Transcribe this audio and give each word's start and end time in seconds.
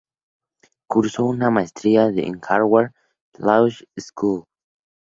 Cursó 0.89 1.25
una 1.25 1.51
maestría 1.51 2.07
en 2.07 2.15
la 2.41 2.47
Harvard 2.47 2.91
Law 3.37 3.69
School. 3.99 4.45